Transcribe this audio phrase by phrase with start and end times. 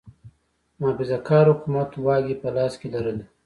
[0.79, 3.25] محافظه کار حکومت واګې په لاس کې لرلې.